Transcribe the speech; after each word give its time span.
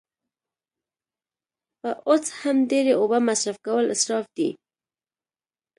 په 1.79 1.89
اودس 2.07 2.29
هم 2.41 2.57
ډیری 2.69 2.93
اوبه 2.99 3.17
مصرف 3.29 3.55
کول 3.65 3.85
اصراف 3.95 4.25
دی 4.37 4.49